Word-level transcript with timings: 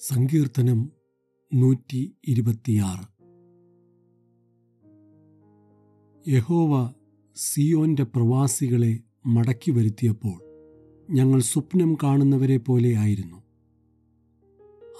സങ്കീർത്തനം 0.00 0.92
നൂറ്റി 1.54 2.16
ഇരുപത്തിയാറ് 2.28 3.04
യഹോവ 6.28 6.94
സിയോന്റെ 7.36 8.02
പ്രവാസികളെ 8.02 9.00
മടക്കി 9.26 9.70
വരുത്തിയപ്പോൾ 9.70 10.38
ഞങ്ങൾ 11.10 11.40
സ്വപ്നം 11.40 11.96
കാണുന്നവരെ 12.02 12.56
പോലെ 12.56 12.96
ആയിരുന്നു. 12.96 13.36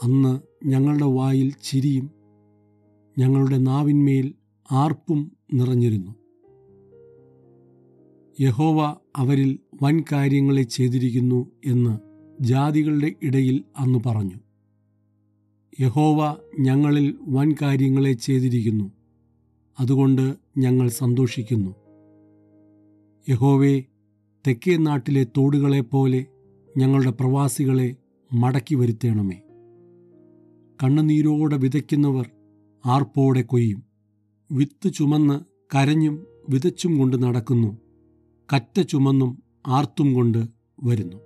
അന്ന് 0.03 0.41
ഞങ്ങളുടെ 0.67 1.05
വായിൽ 1.05 1.53
ചിരിയും 1.63 2.11
ഞങ്ങളുടെ 3.19 3.59
നാവിന്മേൽ 3.59 4.35
ആർപ്പും 4.73 5.37
നിറഞ്ഞിരുന്നു. 5.55 6.15
യഹോവ 8.41 8.97
അവരിൽ 9.17 9.59
വൻ 9.83 10.05
കാര്യങ്ങളെ 10.13 10.63
ചെയ്തിരിക്കുന്നു 10.63 11.51
എന്ന് 11.65 11.99
ജാതികളുടെ 12.43 13.13
ഇടയിൽ 13.23 13.65
അന്ന് 13.79 13.99
പറഞ്ഞു. 14.07 14.39
യഹോവ 15.81 16.37
ഞങ്ങളിൽ 16.61 17.17
വൻ 17.29 17.55
കാര്യങ്ങളെ 17.63 18.13
ചെയ്തിരിക്കുന്നു. 18.13 18.93
അതുകൊണ്ട് 19.81 20.35
ഞങ്ങൾ 20.59 20.89
സന്തോഷിക്കുന്നു. 20.89 21.75
യഹോവേ 23.29 23.81
തെക്കേ 24.47 24.77
നാട്ടിലെ 24.77 25.25
തോടുകളെ 25.25 25.81
പോലെ 25.81 26.27
ഞങ്ങളുടെ 26.77 27.11
പ്രവാസികളെ 27.11 27.97
മടക്കി 28.33 28.75
വരുത്തേണമേ. 28.75 29.41
കണ്ണുനീരോടെ 30.83 31.57
വിതയ്ക്കുന്നവർ 31.57 32.31
ആർപ്പോടെ 32.87 33.43
കൊയ്യും. 33.43 33.85
വിത്ത് 34.53 34.93
ചുമന്ന് 34.93 35.41
കരഞ്ഞും 35.77 36.27
വിതച്ചും 36.49 36.99
കൊണ്ട് 36.99 37.23
നടക്കുന്നു. 37.23 37.77
കറ്റ 38.55 38.81
ചുമന്നും 38.81 39.43
ആർത്തും 39.67 40.15
കൊണ്ട് 40.15 40.47
വരുന്നു. 40.85 41.26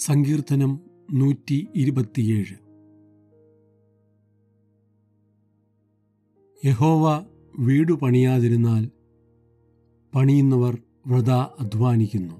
സങ്കീർത്തനം 0.00 0.80
നൂറ്റി 1.12 1.68
ഇരുപത്തിയേഴ് 1.74 2.54
യഹോവ 6.66 7.26
വീടു 7.58 7.92
പണിയാതിരുന്നാൽ 7.92 8.90
പണിയുന്നവർ 10.14 10.78
വ്രത 11.06 11.30
അധ്വാനിക്കുന്നു. 11.30 12.34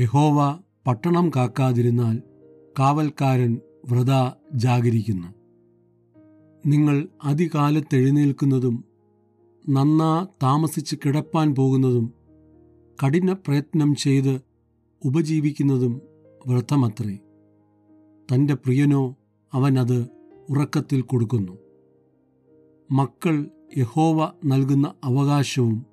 യഹോവ 0.00 0.58
പട്ടണം 0.86 1.30
കാക്കാതിരുന്നാൽ 1.36 2.22
കാവൽക്കാരൻ 2.78 3.58
വ്രത 3.84 4.30
ജാഗരിക്കുന്നു. 4.52 5.28
നിങ്ങൾ 6.66 7.08
അതികാലത്തെഴുന്നേൽക്കുന്നതും 7.24 8.84
നന്നാ 9.68 10.26
താമസിച്ച് 10.42 10.96
കിടപ്പാൻ 10.96 11.54
പോകുന്നതും 11.54 12.14
കഠിന 13.04 13.32
പ്രയത്നം 13.32 13.94
ചെയ്ത് 13.94 14.47
ഉപജീവിക്കുന്നതും 15.04 16.02
വ്രതമത്രേ. 16.46 17.18
തന്റെ 18.32 18.54
പ്രിയനോ 18.54 19.16
അവനത് 19.52 20.06
ഉറക്കത്തിൽ 20.50 21.00
കൊടുക്കുന്നു. 21.00 21.58
മക്കൾ 22.90 23.46
യഹോവ 23.76 24.32
നൽകുന്ന 24.44 24.94
അവകാശവും 25.04 25.86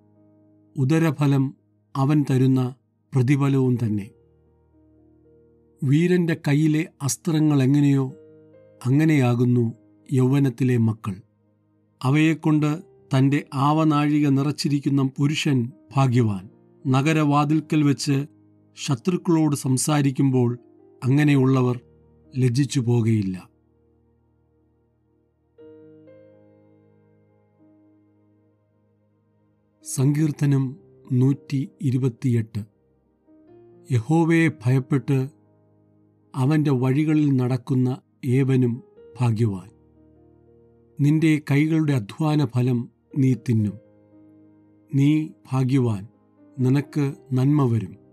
ഉദരഫലം 0.78 1.56
അവൻ 1.96 2.26
തരുന്ന 2.30 2.76
പ്രതിഫലവും 3.14 3.78
തന്നെ. 3.84 4.10
വീരന്റെ 5.84 6.38
കയ്യിലെ 6.48 6.88
അസ്ത്രങ്ങൾ 7.02 7.64
എങ്ങനെയോ 7.64 8.14
അങ്ങനെയാകുന്നു 8.86 9.74
യൗവനത്തിലെ 10.14 10.78
മക്കൾ. 10.78 11.16
അവയെക്കൊണ്ട് 12.04 12.78
തന്റെ 13.18 13.46
ആവനാഴിക 13.54 14.28
നിറച്ചിരിക്കുന്ന 14.28 15.10
പുരുഷൻ 15.18 15.72
ഭാഗ്യവാൻ. 15.96 16.50
നഗരവാതിൽക്കൽ 16.88 17.84
വെച്ച് 17.84 18.26
ശത്രുക്കളോട് 18.76 19.56
സംസാരിക്കുമ്പോൾ 19.56 20.60
അങ്ങനെയുള്ളവർ 21.04 21.80
ലജ്ജിച്ചു 22.38 22.80
പോകുകയില്ല 22.80 23.50
സങ്കീർത്തനം 29.84 30.76
നൂറ്റി 31.12 31.70
ഇരുപത്തിയെട്ട് 31.82 32.66
യഹോവയെ 33.92 34.50
ഭയപ്പെട്ട് 34.66 35.30
അവന്റെ 36.36 36.72
വഴികളിൽ 36.72 37.36
നടക്കുന്ന 37.36 38.02
ഏവനും 38.26 38.84
ഭാഗ്യവാൻ. 39.22 39.70
നിന്റെ 41.00 41.42
കൈകളുടെ 41.52 41.94
അധ്വാന 41.94 42.46
ഫലം 42.46 42.90
നീ 43.18 43.34
തിന്നും. 43.34 43.80
നീ 44.96 45.28
ഭാഗ്യവാൻ. 45.52 46.08
നിനക്ക് 46.60 47.14
നന്മ 47.34 47.74
വരും. 47.74 48.05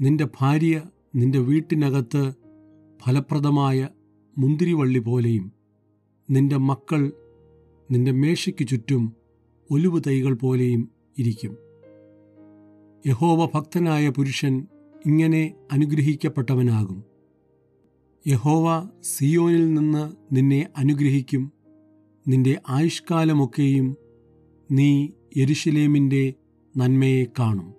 നിന്റെ 0.00 0.28
ഭാര്യ 0.40 0.82
നിന്റെ 1.16 1.38
വീട്ടിനകത്ത് 1.38 2.32
ഫലപ്രദമായ 3.02 3.88
മുന്തിരിവള്ളി 4.38 4.98
പോലെയും 4.98 5.52
നിന്റെ 6.30 6.56
മക്കൾ 6.56 7.12
നിന്റെ 7.90 8.12
മേശയ്ക്ക് 8.12 8.66
ചുറ്റും 8.68 9.12
ഒലിവ് 9.70 10.00
തൈകൾ 10.06 10.34
പോലെയും 10.34 10.88
ഇരിക്കും. 11.18 11.56
യഹോവ 13.06 13.50
ഭക്തനായ 13.54 14.08
പുരുഷൻ 14.08 14.66
ഇങ്ങനെ 15.06 15.54
അനുഗ്രഹിക്കപ്പെട്ടവനാകും. 15.72 17.04
യഹോവ 18.26 18.88
സിയോനിൽ 19.02 19.74
നിന്ന് 19.74 20.12
നിന്നെ 20.32 20.68
അനുഗ്രഹിക്കും. 20.76 21.52
നിന്റെ 22.28 22.60
ആയുഷ്കാലമൊക്കെയും 22.68 23.96
നീ 24.70 25.08
യെരുഷലേമിന്റെ 25.36 26.34
നന്മയെ 26.76 27.24
കാണും. 27.38 27.74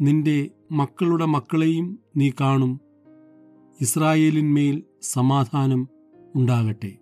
നിന്റെ 0.00 0.48
മക്കളുടെ 0.72 1.24
മക്കളെയും 1.24 1.98
നീ 2.16 2.30
കാണും. 2.40 2.80
ഇസ്രായേലിന്മേൽ 3.80 4.82
സമാധാനം 5.02 5.88
ഉണ്ടാകട്ടെ. 6.34 6.99